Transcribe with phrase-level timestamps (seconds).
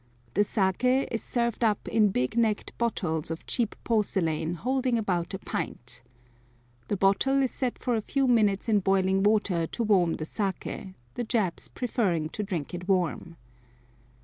[0.33, 5.37] The sake is served up in big necked bottles of cheap porcelain holding about a
[5.37, 6.01] pint.
[6.87, 10.95] The bottle is set for a few minutes in boiling water to warm the sake,
[11.13, 13.37] the Japs preferring to drink it warm.